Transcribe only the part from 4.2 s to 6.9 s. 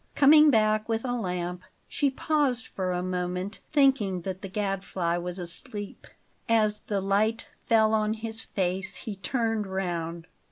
that the Gadfly was asleep. As